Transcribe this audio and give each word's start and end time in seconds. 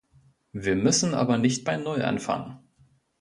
Wir 0.51 0.75
müssen 0.75 1.13
aber 1.13 1.37
nicht 1.37 1.63
bei 1.63 1.77
Null 1.77 2.01
anfangen. 2.01 2.57